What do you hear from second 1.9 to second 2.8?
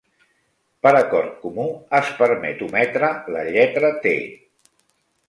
es permet